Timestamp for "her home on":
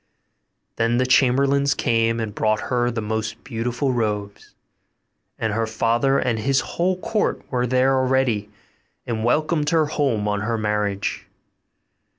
9.69-10.41